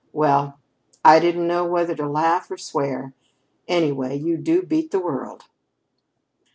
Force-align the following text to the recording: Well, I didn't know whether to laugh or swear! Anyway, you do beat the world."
Well, 0.13 0.57
I 1.05 1.19
didn't 1.19 1.45
know 1.45 1.63
whether 1.63 1.93
to 1.97 2.07
laugh 2.09 2.49
or 2.49 2.57
swear! 2.57 3.13
Anyway, 3.67 4.17
you 4.17 4.35
do 4.35 4.63
beat 4.63 4.89
the 4.89 4.99
world." 4.99 5.43